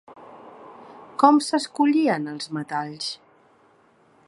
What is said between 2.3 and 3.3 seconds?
els metalls?